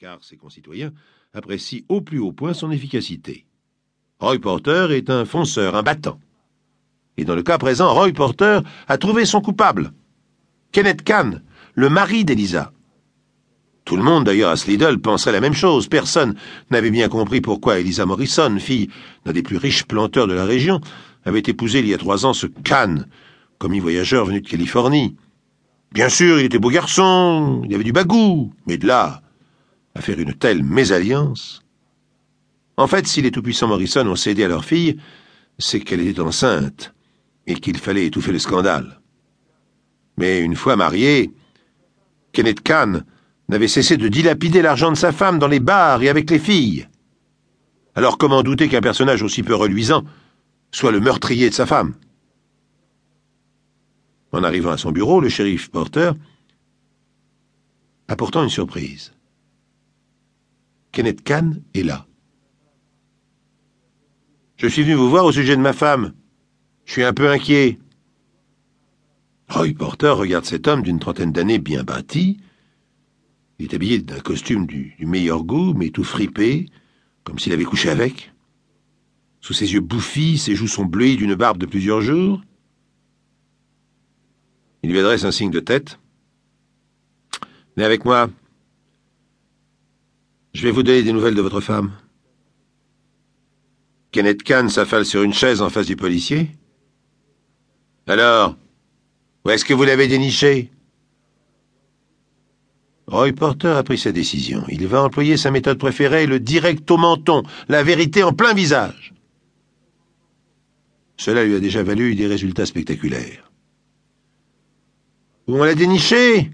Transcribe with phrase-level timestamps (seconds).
[0.00, 0.92] car ses concitoyens
[1.34, 3.46] apprécient au plus haut point son efficacité.
[4.20, 6.20] Roy Porter est un fonceur, un battant.
[7.16, 9.92] Et dans le cas présent, Roy Porter a trouvé son coupable.
[10.70, 11.42] Kenneth Kahn,
[11.74, 12.70] le mari d'Elisa.
[13.84, 15.88] Tout le monde, d'ailleurs, à Slidell, penserait la même chose.
[15.88, 16.36] Personne
[16.70, 18.90] n'avait bien compris pourquoi Elisa Morrison, fille
[19.24, 20.80] d'un des plus riches planteurs de la région,
[21.24, 23.08] avait épousé il y a trois ans ce Kahn,
[23.58, 25.16] commis voyageur venu de Californie.
[25.90, 29.22] Bien sûr, il était beau garçon, il avait du bagou, mais de là
[29.98, 31.60] à faire une telle mésalliance.
[32.76, 34.96] En fait, si les tout-puissants Morrison ont cédé à leur fille,
[35.58, 36.94] c'est qu'elle était enceinte
[37.48, 39.00] et qu'il fallait étouffer le scandale.
[40.16, 41.32] Mais une fois marié,
[42.32, 43.04] Kenneth Kahn
[43.48, 46.86] n'avait cessé de dilapider l'argent de sa femme dans les bars et avec les filles.
[47.96, 50.04] Alors comment douter qu'un personnage aussi peu reluisant
[50.70, 51.94] soit le meurtrier de sa femme?
[54.30, 56.12] En arrivant à son bureau, le shérif Porter
[58.06, 59.12] a pourtant une surprise.
[60.92, 62.06] Kenneth Kahn est là.
[64.56, 66.14] Je suis venu vous voir au sujet de ma femme.
[66.84, 67.78] Je suis un peu inquiet.
[69.48, 72.38] Roy Porter regarde cet homme d'une trentaine d'années bien bâti.
[73.58, 76.66] Il est habillé d'un costume du, meilleur goût, mais tout fripé,
[77.24, 78.32] comme s'il avait couché avec.
[79.40, 82.40] Sous ses yeux bouffis, ses joues sont bleues d'une barbe de plusieurs jours.
[84.82, 85.98] Il lui adresse un signe de tête.
[87.76, 88.30] Venez avec moi.
[90.52, 91.92] Je vais vous donner des nouvelles de votre femme.
[94.10, 96.50] Kenneth Kahn s'affale sur une chaise en face du policier.
[98.06, 98.56] Alors,
[99.44, 100.70] où est-ce que vous l'avez déniché?
[103.06, 104.64] Roy Porter a pris sa décision.
[104.68, 109.14] Il va employer sa méthode préférée, le direct au menton, la vérité en plein visage.
[111.16, 113.50] Cela lui a déjà valu des résultats spectaculaires.
[115.46, 116.50] Où on l'a déniché?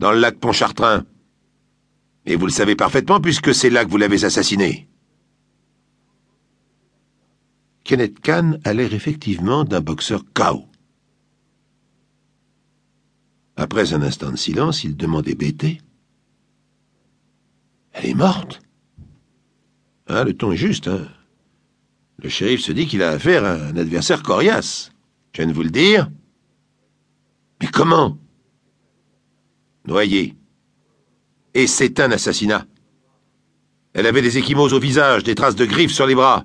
[0.00, 1.04] Dans le lac Pontchartrain.
[2.26, 4.88] Et vous le savez parfaitement puisque c'est là que vous l'avez assassiné.
[7.84, 10.64] Kenneth Kahn a l'air effectivement d'un boxeur KO.
[13.56, 15.80] Après un instant de silence, il demande hébété.
[17.92, 18.60] Elle est morte
[20.06, 21.06] Ah, le ton est juste, hein
[22.22, 24.90] Le shérif se dit qu'il a affaire à un adversaire coriace.
[25.32, 26.10] Je viens de vous le dire.
[27.60, 28.18] Mais comment?
[29.86, 30.34] Noyé.
[31.54, 32.66] Et c'est un assassinat.
[33.92, 36.44] Elle avait des échymoses au visage, des traces de griffes sur les bras.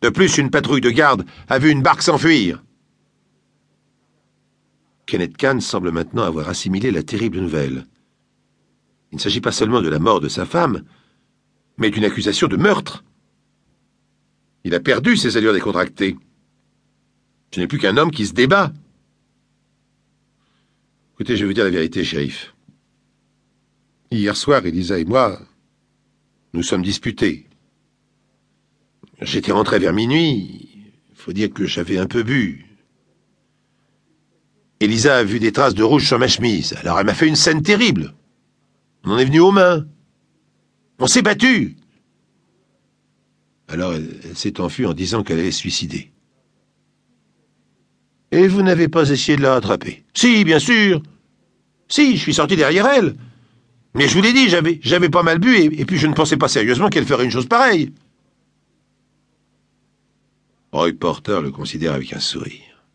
[0.00, 2.62] De plus, une patrouille de garde a vu une barque s'enfuir.
[5.04, 7.86] Kenneth Kahn semble maintenant avoir assimilé la terrible nouvelle.
[9.12, 10.84] Il ne s'agit pas seulement de la mort de sa femme,
[11.76, 13.04] mais d'une accusation de meurtre.
[14.64, 16.16] Il a perdu ses allures décontractées.
[17.52, 18.72] Ce n'est plus qu'un homme qui se débat.
[21.14, 22.54] Écoutez, je vais vous dire la vérité, shérif.
[24.10, 25.40] Hier soir, Elisa et moi,
[26.52, 27.46] nous sommes disputés.
[29.20, 30.68] J'étais rentré vers minuit.
[31.10, 32.66] Il faut dire que j'avais un peu bu.
[34.80, 36.74] Elisa a vu des traces de rouge sur ma chemise.
[36.80, 38.14] Alors elle m'a fait une scène terrible.
[39.04, 39.86] On en est venu aux mains.
[40.98, 41.76] On s'est battu.
[43.68, 46.10] Alors elle, s'est enfuie en disant qu'elle allait se suicider.
[48.32, 50.02] Et vous n'avez pas essayé de la rattraper?
[50.14, 51.02] Si, bien sûr.
[51.88, 53.16] Si, je suis sorti derrière elle.
[53.94, 56.36] Mais je vous l'ai dit, j'avais, pas mal bu, et, et puis je ne pensais
[56.36, 57.92] pas sérieusement qu'elle ferait une chose pareille.
[60.72, 62.86] Roy Porter le considère avec un sourire.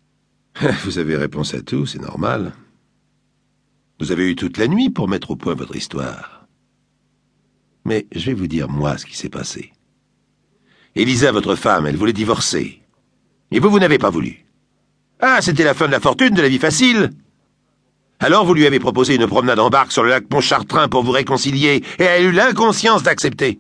[0.86, 2.54] Vous avez réponse à tout, c'est normal.
[4.00, 6.48] Vous avez eu toute la nuit pour mettre au point votre histoire.
[7.84, 9.74] Mais je vais vous dire, moi, ce qui s'est passé.
[10.96, 12.82] Elisa, votre femme, elle voulait divorcer.
[13.52, 14.46] Et vous, vous n'avez pas voulu.
[15.20, 17.12] Ah, c'était la fin de la fortune, de la vie facile.
[18.20, 21.12] Alors vous lui avez proposé une promenade en barque sur le lac Pontchartrain pour vous
[21.12, 23.60] réconcilier, et elle a eu l'inconscience d'accepter.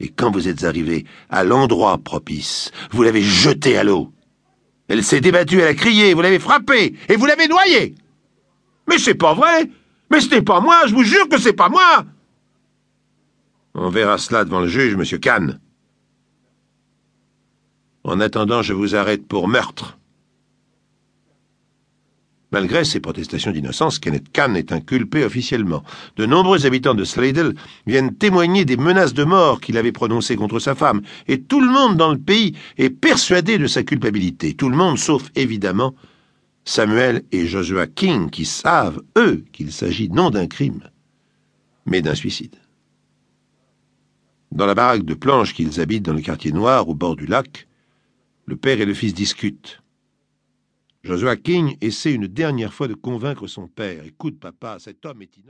[0.00, 4.12] Et quand vous êtes arrivé à l'endroit propice, vous l'avez jetée à l'eau.
[4.88, 7.94] Elle s'est débattue, elle a crié, vous l'avez frappée, et vous l'avez noyée.
[8.88, 9.70] Mais c'est pas vrai.
[10.10, 12.04] Mais ce n'est pas moi, je vous jure que c'est pas moi.
[13.74, 15.60] On verra cela devant le juge, monsieur Kahn.
[18.04, 19.98] En attendant, je vous arrête pour meurtre.
[22.52, 25.82] Malgré ses protestations d'innocence, Kenneth Kahn est inculpé officiellement.
[26.16, 27.54] De nombreux habitants de Slidell
[27.86, 31.70] viennent témoigner des menaces de mort qu'il avait prononcées contre sa femme, et tout le
[31.70, 34.52] monde dans le pays est persuadé de sa culpabilité.
[34.52, 35.94] Tout le monde, sauf évidemment
[36.64, 40.82] Samuel et Joshua King, qui savent, eux, qu'il s'agit non d'un crime,
[41.86, 42.56] mais d'un suicide.
[44.52, 47.66] Dans la baraque de planches qu'ils habitent dans le quartier noir, au bord du lac,
[48.44, 49.81] le père et le fils discutent.
[51.04, 54.04] Joshua King essaie une dernière fois de convaincre son père.
[54.04, 55.40] Écoute, papa, cet homme est innocent.